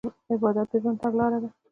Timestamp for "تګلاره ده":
1.03-1.49